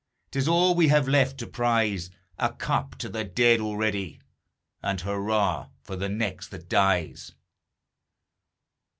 [0.31, 2.09] 'T is all we have left to prize;
[2.39, 4.19] A cup to the dead already
[4.81, 7.33] And hurrah for the next that dies!